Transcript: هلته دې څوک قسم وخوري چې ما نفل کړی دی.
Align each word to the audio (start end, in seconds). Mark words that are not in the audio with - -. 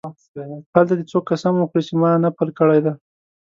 هلته 0.75 0.93
دې 0.97 1.05
څوک 1.11 1.23
قسم 1.31 1.53
وخوري 1.57 1.83
چې 1.87 1.93
ما 2.01 2.09
نفل 2.25 2.49
کړی 2.59 2.79
دی. 2.85 2.93